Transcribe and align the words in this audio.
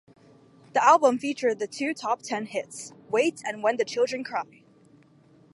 The 0.73 0.83
album 0.83 1.19
featured 1.19 1.59
the 1.59 1.67
two 1.67 1.93
top 1.93 2.23
ten 2.23 2.47
hits 2.47 2.91
"Wait" 3.11 3.39
and 3.45 3.61
"When 3.61 3.77
the 3.77 3.85
Children 3.85 4.23
Cry". 4.23 4.63